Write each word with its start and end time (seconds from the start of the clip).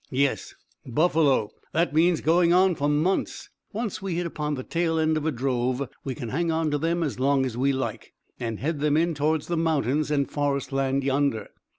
"Yes: 0.09 0.55
buffalo. 0.83 1.51
That 1.73 1.93
means 1.93 2.21
going 2.21 2.51
on 2.51 2.73
for 2.73 2.89
months. 2.89 3.51
Once 3.71 4.01
we 4.01 4.15
hit 4.15 4.25
upon 4.25 4.55
the 4.55 4.63
tail 4.63 4.97
end 4.97 5.15
of 5.15 5.27
a 5.27 5.31
drove 5.31 5.87
we 6.03 6.15
can 6.15 6.29
hang 6.29 6.51
on 6.51 6.71
to 6.71 6.79
them 6.79 7.03
as 7.03 7.19
long 7.19 7.45
as 7.45 7.55
we 7.55 7.71
like, 7.71 8.11
and 8.39 8.57
head 8.59 8.79
them 8.79 8.97
in 8.97 9.13
towards 9.13 9.45
the 9.45 9.57
mountains 9.57 10.09
and 10.09 10.27
forest 10.27 10.71
land 10.71 11.03
yonder. 11.03 11.49